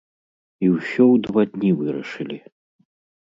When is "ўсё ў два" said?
0.75-1.43